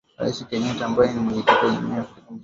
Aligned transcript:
Rais 0.19 0.37
Kenyatta 0.49 0.85
ambaye 0.85 1.11
ni 1.13 1.19
Mwenyekiti 1.21 1.65
wa 1.65 1.71
jumuia 1.71 1.95
ya 1.97 2.01
Afrika 2.01 2.17
mashariki 2.17 2.27
alisema 2.27 2.29